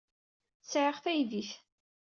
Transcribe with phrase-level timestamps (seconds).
[0.71, 1.51] Sɛiɣ taydit.